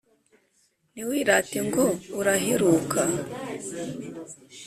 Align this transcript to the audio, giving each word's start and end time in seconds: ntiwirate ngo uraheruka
ntiwirate 0.93 1.57
ngo 1.67 1.85
uraheruka 2.19 3.01